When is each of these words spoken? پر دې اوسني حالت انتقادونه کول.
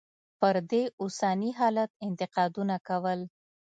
پر 0.39 0.55
دې 0.71 0.83
اوسني 1.01 1.51
حالت 1.59 1.89
انتقادونه 2.07 2.75
کول. 2.87 3.19